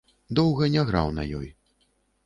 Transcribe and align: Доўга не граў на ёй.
Доўга 0.39 0.71
не 0.77 0.87
граў 0.89 1.15
на 1.21 1.29
ёй. 1.41 1.47